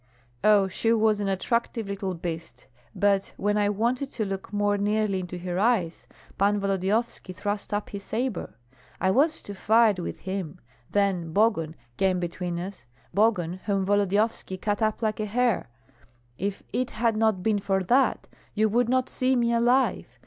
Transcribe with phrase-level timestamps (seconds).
[0.43, 2.65] Oh, she was an attractive little beast!
[2.95, 6.07] But when I wanted to look more nearly into her eyes,
[6.39, 8.55] Pan Volodyovski thrust up his sabre.
[8.99, 10.59] I was to fight with him;
[10.91, 15.69] then Bogun came between us, Bogun, whom Volodyovski cut up like a hare.
[16.35, 18.25] If it had not been for that,
[18.55, 20.17] you would not see me alive.